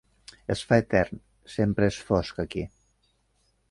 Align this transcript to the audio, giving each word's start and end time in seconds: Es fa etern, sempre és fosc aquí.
Es 0.53 0.63
fa 0.69 0.79
etern, 0.85 1.21
sempre 1.59 1.93
és 1.93 2.01
fosc 2.09 2.45
aquí. 2.49 2.69